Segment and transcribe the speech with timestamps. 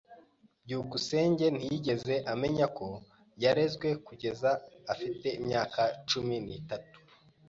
[0.65, 2.87] byukusenge ntiyigeze amenya ko
[3.43, 4.49] yarezwe kugeza
[4.93, 6.97] afite imyaka cumi n'itatu.